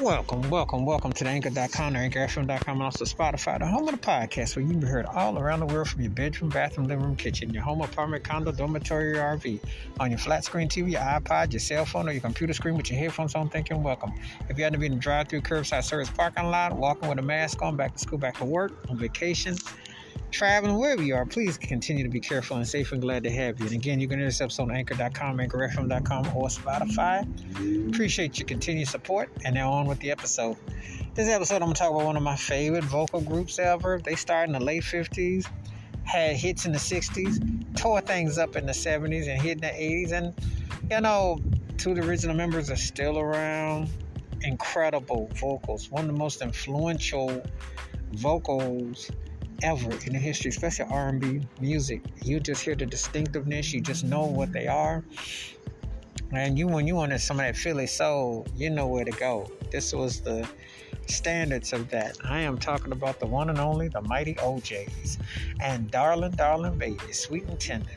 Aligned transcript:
Welcome, 0.00 0.48
welcome, 0.48 0.86
welcome 0.86 1.12
to 1.12 1.24
the 1.24 1.30
Anchor.com 1.30 1.94
or 1.94 2.08
AnchorFM.com 2.08 2.76
and 2.76 2.82
also 2.82 3.04
Spotify, 3.04 3.58
the 3.58 3.66
home 3.66 3.86
of 3.86 3.92
the 3.92 4.00
podcast 4.00 4.56
where 4.56 4.64
you 4.64 4.70
can 4.70 4.80
be 4.80 4.86
heard 4.86 5.04
all 5.04 5.38
around 5.38 5.60
the 5.60 5.66
world 5.66 5.90
from 5.90 6.00
your 6.00 6.10
bedroom, 6.10 6.48
bathroom, 6.48 6.88
living 6.88 7.04
room, 7.04 7.16
kitchen, 7.16 7.52
your 7.52 7.62
home, 7.62 7.82
apartment, 7.82 8.24
condo, 8.24 8.50
dormitory, 8.50 9.18
or 9.18 9.36
RV, 9.36 9.60
on 10.00 10.10
your 10.10 10.18
flat 10.18 10.42
screen 10.42 10.70
TV, 10.70 10.92
your 10.92 11.02
iPod, 11.02 11.52
your 11.52 11.60
cell 11.60 11.84
phone, 11.84 12.08
or 12.08 12.12
your 12.12 12.22
computer 12.22 12.54
screen 12.54 12.78
with 12.78 12.90
your 12.90 12.98
headphones 12.98 13.34
on. 13.34 13.50
Thank 13.50 13.68
you 13.68 13.76
and 13.76 13.84
welcome. 13.84 14.14
If 14.48 14.56
you 14.56 14.64
had 14.64 14.72
to 14.72 14.78
be 14.78 14.86
in 14.86 14.92
the 14.92 14.98
drive-through 14.98 15.42
curbside 15.42 15.84
service 15.84 16.08
parking 16.08 16.46
lot, 16.46 16.72
walking 16.72 17.06
with 17.06 17.18
a 17.18 17.22
mask 17.22 17.60
on, 17.60 17.76
back 17.76 17.92
to 17.92 17.98
school, 17.98 18.16
back 18.16 18.38
to 18.38 18.46
work, 18.46 18.72
on 18.88 18.96
vacation, 18.96 19.58
traveling, 20.30 20.78
wherever 20.78 21.02
you 21.02 21.14
are, 21.14 21.26
please 21.26 21.58
continue 21.58 22.02
to 22.02 22.08
be 22.08 22.20
careful 22.20 22.56
and 22.56 22.66
safe 22.66 22.92
and 22.92 23.00
glad 23.00 23.22
to 23.24 23.30
have 23.30 23.58
you. 23.58 23.66
And 23.66 23.74
again, 23.74 24.00
you 24.00 24.08
can 24.08 24.20
this 24.20 24.40
episode 24.40 24.64
on 24.64 24.72
anchor.com, 24.72 25.38
anchorfm.com, 25.38 26.36
or 26.36 26.48
Spotify. 26.48 27.88
Appreciate 27.92 28.38
your 28.38 28.46
continued 28.46 28.88
support. 28.88 29.30
And 29.44 29.54
now 29.54 29.72
on 29.72 29.86
with 29.86 29.98
the 30.00 30.10
episode. 30.10 30.56
This 31.14 31.28
episode, 31.28 31.56
I'm 31.56 31.62
going 31.62 31.74
to 31.74 31.78
talk 31.78 31.90
about 31.90 32.04
one 32.04 32.16
of 32.16 32.22
my 32.22 32.36
favorite 32.36 32.84
vocal 32.84 33.20
groups 33.20 33.58
ever. 33.58 34.00
They 34.02 34.14
started 34.14 34.54
in 34.54 34.58
the 34.58 34.64
late 34.64 34.82
50s, 34.82 35.46
had 36.04 36.36
hits 36.36 36.66
in 36.66 36.72
the 36.72 36.78
60s, 36.78 37.76
tore 37.76 38.00
things 38.00 38.38
up 38.38 38.56
in 38.56 38.66
the 38.66 38.72
70s, 38.72 39.28
and 39.28 39.40
hit 39.40 39.52
in 39.52 39.60
the 39.60 39.66
80s. 39.66 40.12
And, 40.12 40.34
you 40.90 41.00
know, 41.00 41.40
two 41.76 41.90
of 41.90 41.96
the 41.96 42.02
original 42.02 42.36
members 42.36 42.70
are 42.70 42.76
still 42.76 43.18
around. 43.18 43.88
Incredible 44.42 45.28
vocals. 45.34 45.90
One 45.90 46.02
of 46.02 46.06
the 46.06 46.18
most 46.18 46.42
influential 46.42 47.42
vocals 48.12 49.10
ever 49.62 49.90
in 50.06 50.12
the 50.12 50.18
history, 50.18 50.50
especially 50.50 50.86
R&B 50.90 51.42
music. 51.60 52.02
You 52.22 52.40
just 52.40 52.62
hear 52.62 52.74
the 52.74 52.86
distinctiveness. 52.86 53.72
You 53.72 53.80
just 53.80 54.04
know 54.04 54.24
what 54.24 54.52
they 54.52 54.66
are. 54.66 55.04
And 56.32 56.58
you, 56.58 56.68
when 56.68 56.86
you 56.86 56.94
want 56.94 57.18
some 57.20 57.40
of 57.40 57.46
that 57.46 57.56
Philly 57.56 57.86
soul, 57.86 58.46
you 58.56 58.70
know 58.70 58.86
where 58.86 59.04
to 59.04 59.10
go. 59.12 59.50
This 59.70 59.92
was 59.92 60.20
the 60.20 60.48
standards 61.06 61.72
of 61.72 61.90
that. 61.90 62.16
I 62.24 62.40
am 62.40 62.56
talking 62.58 62.92
about 62.92 63.18
the 63.18 63.26
one 63.26 63.50
and 63.50 63.58
only, 63.58 63.88
the 63.88 64.02
mighty 64.02 64.36
O'Jays, 64.40 65.18
and 65.60 65.90
darling, 65.90 66.32
darling 66.32 66.78
baby, 66.78 67.12
sweet 67.12 67.44
and 67.44 67.58
tender. 67.58 67.90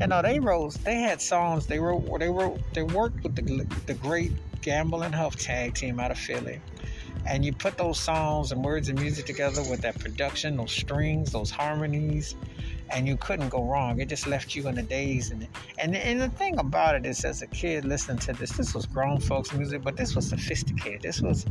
You 0.00 0.06
know, 0.06 0.22
they 0.22 0.40
wrote, 0.40 0.74
they 0.84 0.94
had 0.94 1.20
songs. 1.20 1.66
They 1.66 1.78
wrote, 1.78 2.18
they 2.18 2.30
wrote, 2.30 2.60
they 2.72 2.82
worked 2.82 3.22
with 3.22 3.36
the 3.36 3.66
the 3.86 3.94
great 3.94 4.32
Gamble 4.62 5.02
and 5.02 5.14
Huff 5.14 5.36
tag 5.36 5.74
team 5.74 6.00
out 6.00 6.10
of 6.10 6.18
Philly 6.18 6.60
and 7.28 7.44
you 7.44 7.52
put 7.52 7.76
those 7.76 7.98
songs 7.98 8.52
and 8.52 8.64
words 8.64 8.88
and 8.88 9.00
music 9.00 9.26
together 9.26 9.62
with 9.68 9.80
that 9.80 9.98
production, 9.98 10.56
those 10.56 10.72
strings, 10.72 11.32
those 11.32 11.50
harmonies, 11.50 12.36
and 12.90 13.06
you 13.08 13.16
couldn't 13.16 13.48
go 13.48 13.64
wrong. 13.64 14.00
It 14.00 14.08
just 14.08 14.26
left 14.26 14.54
you 14.54 14.68
in 14.68 14.78
a 14.78 14.82
daze. 14.82 15.30
And 15.30 15.46
and 15.78 15.96
and 15.96 16.20
the 16.20 16.28
thing 16.28 16.58
about 16.58 16.94
it 16.94 17.04
is, 17.04 17.24
as 17.24 17.42
a 17.42 17.46
kid 17.48 17.84
listening 17.84 18.18
to 18.18 18.32
this, 18.32 18.52
this 18.52 18.74
was 18.74 18.86
grown 18.86 19.20
folks 19.20 19.52
music, 19.52 19.82
but 19.82 19.96
this 19.96 20.14
was 20.14 20.28
sophisticated. 20.28 21.02
This 21.02 21.20
was 21.20 21.46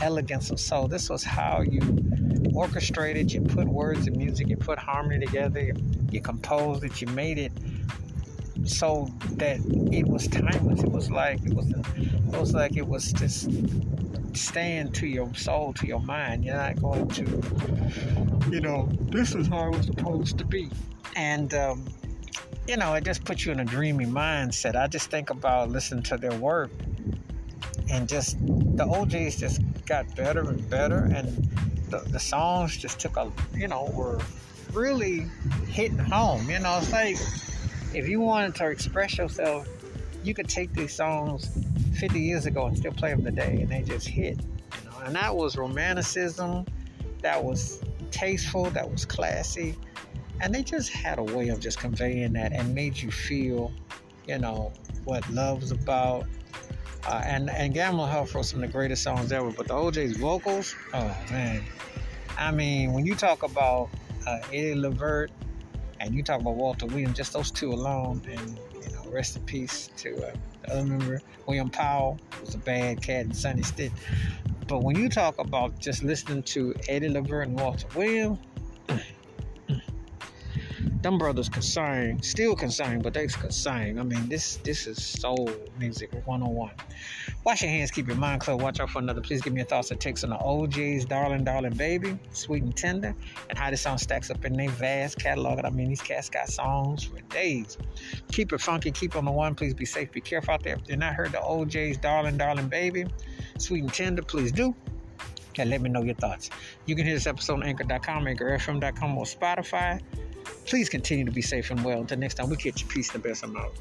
elegance 0.00 0.50
of 0.50 0.58
soul. 0.58 0.88
This 0.88 1.08
was 1.08 1.22
how 1.22 1.62
you 1.62 1.80
orchestrated. 2.54 3.32
You 3.32 3.42
put 3.42 3.68
words 3.68 4.06
and 4.06 4.16
music. 4.16 4.48
You 4.48 4.56
put 4.56 4.78
harmony 4.78 5.24
together. 5.24 5.60
You, 5.60 5.74
you 6.10 6.20
composed 6.20 6.84
it. 6.84 7.00
You 7.00 7.06
made 7.08 7.38
it 7.38 7.52
so 8.64 9.08
that 9.32 9.60
it 9.92 10.08
was 10.08 10.26
timeless. 10.28 10.82
It 10.82 10.90
was 10.90 11.10
like 11.10 11.44
it 11.44 11.54
was. 11.54 11.70
It 11.70 12.40
was 12.40 12.52
like 12.52 12.76
it 12.76 12.86
was 12.86 13.12
just 13.12 13.48
stand 14.36 14.94
to 14.96 15.06
your 15.06 15.32
soul, 15.34 15.72
to 15.74 15.86
your 15.86 16.00
mind. 16.00 16.44
You're 16.44 16.56
not 16.56 16.80
going 16.80 17.08
to, 17.08 18.50
you 18.50 18.60
know, 18.60 18.88
this 19.02 19.34
is 19.34 19.46
how 19.46 19.68
it 19.68 19.76
was 19.76 19.86
supposed 19.86 20.38
to 20.38 20.44
be. 20.44 20.70
And, 21.16 21.52
um, 21.54 21.84
you 22.66 22.76
know, 22.76 22.94
it 22.94 23.04
just 23.04 23.24
puts 23.24 23.44
you 23.44 23.52
in 23.52 23.60
a 23.60 23.64
dreamy 23.64 24.06
mindset. 24.06 24.74
I 24.74 24.86
just 24.86 25.10
think 25.10 25.30
about 25.30 25.70
listening 25.70 26.02
to 26.04 26.16
their 26.16 26.34
work 26.34 26.70
and 27.90 28.08
just 28.08 28.36
the 28.76 28.84
O'Jays 28.84 29.36
just 29.36 29.60
got 29.86 30.14
better 30.16 30.48
and 30.48 30.68
better. 30.70 31.08
And 31.14 31.28
the, 31.90 31.98
the 32.08 32.20
songs 32.20 32.76
just 32.76 32.98
took 32.98 33.16
a, 33.16 33.30
you 33.54 33.68
know, 33.68 33.90
were 33.94 34.20
really 34.72 35.26
hitting 35.68 35.98
home. 35.98 36.48
You 36.50 36.58
know, 36.58 36.78
it's 36.78 36.92
like 36.92 37.16
if 37.94 38.08
you 38.08 38.20
wanted 38.20 38.54
to 38.56 38.70
express 38.70 39.18
yourself, 39.18 39.68
you 40.24 40.34
could 40.34 40.48
take 40.48 40.72
these 40.72 40.94
songs 40.94 41.50
50 41.98 42.18
years 42.18 42.46
ago 42.46 42.66
and 42.66 42.76
still 42.76 42.92
play 42.92 43.10
them 43.10 43.24
today, 43.24 43.58
and 43.60 43.68
they 43.68 43.82
just 43.82 44.08
hit. 44.08 44.40
You 44.40 44.90
know? 44.90 44.96
And 45.04 45.14
that 45.14 45.34
was 45.34 45.56
romanticism, 45.56 46.66
that 47.22 47.42
was 47.42 47.82
tasteful, 48.10 48.64
that 48.70 48.90
was 48.90 49.04
classy, 49.04 49.76
and 50.40 50.54
they 50.54 50.62
just 50.62 50.90
had 50.90 51.18
a 51.18 51.22
way 51.22 51.48
of 51.48 51.60
just 51.60 51.78
conveying 51.78 52.32
that 52.34 52.52
and 52.52 52.74
made 52.74 52.96
you 52.96 53.10
feel, 53.10 53.72
you 54.26 54.38
know, 54.38 54.72
what 55.04 55.28
love 55.30 55.60
was 55.60 55.70
about. 55.70 56.26
Uh, 57.06 57.20
and 57.24 57.50
and 57.50 57.74
Gamble 57.74 58.06
Huff 58.06 58.34
wrote 58.34 58.46
some 58.46 58.62
of 58.62 58.66
the 58.66 58.72
greatest 58.72 59.02
songs 59.02 59.30
ever, 59.30 59.50
but 59.50 59.68
the 59.68 59.74
O'Jays 59.74 60.16
vocals, 60.16 60.74
oh 60.94 61.16
man, 61.30 61.62
I 62.38 62.50
mean, 62.50 62.94
when 62.94 63.04
you 63.04 63.14
talk 63.14 63.42
about 63.42 63.90
uh, 64.26 64.38
Eddie 64.48 64.74
Levert 64.74 65.30
and 66.00 66.14
you 66.14 66.22
talk 66.22 66.40
about 66.40 66.56
Walter 66.56 66.86
Williams, 66.86 67.16
just 67.16 67.32
those 67.32 67.50
two 67.50 67.72
alone, 67.72 68.22
and 68.26 68.58
you 68.82 68.92
know, 68.92 69.10
rest 69.10 69.36
in 69.36 69.42
peace 69.44 69.90
to 69.98 70.28
uh, 70.28 70.34
other 70.68 70.84
member, 70.84 71.22
William 71.46 71.70
Powell 71.70 72.18
was 72.40 72.54
a 72.54 72.58
bad 72.58 73.02
cat 73.02 73.26
and 73.26 73.36
Sonny 73.36 73.62
Stitt. 73.62 73.92
But 74.66 74.82
when 74.82 74.96
you 74.96 75.08
talk 75.08 75.38
about 75.38 75.78
just 75.78 76.02
listening 76.02 76.42
to 76.44 76.74
Eddie 76.88 77.10
Levert 77.10 77.48
and 77.48 77.58
Walter 77.58 77.86
Williams, 77.94 78.38
them 81.04 81.18
brothers 81.18 81.50
sing, 81.60 82.20
still 82.22 82.56
sing, 82.56 83.00
but 83.00 83.12
they 83.12 83.28
sing. 83.28 84.00
I 84.00 84.02
mean, 84.02 84.28
this 84.28 84.56
this 84.56 84.86
is 84.86 85.04
soul 85.04 85.50
music 85.78 86.10
101. 86.24 86.70
Wash 87.44 87.62
your 87.62 87.70
hands, 87.70 87.90
keep 87.90 88.08
your 88.08 88.16
mind 88.16 88.40
clear, 88.40 88.56
watch 88.56 88.80
out 88.80 88.90
for 88.90 89.00
another. 89.00 89.20
Please 89.20 89.42
give 89.42 89.52
me 89.52 89.60
your 89.60 89.66
thoughts 89.66 89.90
and 89.90 90.00
takes 90.00 90.24
on 90.24 90.30
the 90.30 90.38
O'Jays 90.42 91.04
Darling, 91.04 91.44
Darling 91.44 91.74
Baby, 91.74 92.18
Sweet 92.30 92.62
and 92.62 92.74
Tender, 92.74 93.14
and 93.50 93.58
how 93.58 93.70
this 93.70 93.82
song 93.82 93.98
stacks 93.98 94.30
up 94.30 94.44
in 94.44 94.54
their 94.54 94.70
vast 94.70 95.18
catalog. 95.18 95.60
I 95.62 95.70
mean, 95.70 95.90
these 95.90 96.00
cats 96.00 96.30
got 96.30 96.48
songs 96.48 97.04
for 97.04 97.20
days. 97.32 97.76
Keep 98.32 98.54
it 98.54 98.60
funky, 98.60 98.90
keep 98.90 99.14
on 99.14 99.26
the 99.26 99.32
one. 99.32 99.54
Please 99.54 99.74
be 99.74 99.84
safe, 99.84 100.10
be 100.10 100.22
careful 100.22 100.54
out 100.54 100.62
there. 100.62 100.76
If 100.76 100.88
you're 100.88 100.96
not 100.96 101.14
heard 101.14 101.32
the 101.32 101.42
O'Jays 101.42 101.98
Darling, 101.98 102.38
Darling 102.38 102.68
Baby, 102.68 103.06
Sweet 103.58 103.82
and 103.82 103.92
Tender, 103.92 104.22
please 104.22 104.50
do 104.50 104.74
and 105.56 105.70
let 105.70 105.80
me 105.80 105.88
know 105.88 106.02
your 106.02 106.16
thoughts. 106.16 106.50
You 106.86 106.96
can 106.96 107.04
hear 107.04 107.14
this 107.14 107.28
episode 107.28 107.54
on 107.54 107.62
anchor.com, 107.62 108.24
anchorfm.com, 108.24 109.18
or 109.18 109.24
Spotify. 109.24 110.00
Please 110.66 110.88
continue 110.88 111.24
to 111.24 111.30
be 111.30 111.42
safe 111.42 111.70
and 111.70 111.84
well. 111.84 112.00
Until 112.00 112.18
next 112.18 112.34
time, 112.34 112.48
we 112.48 112.56
catch 112.56 112.82
you. 112.82 112.88
Peace 112.88 113.12
and 113.14 113.22
the 113.22 113.28
best. 113.28 113.44
I'm 113.44 113.56
out. 113.56 113.74